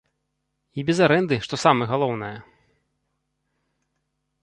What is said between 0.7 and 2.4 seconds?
І без арэнды, што самае галоўнае!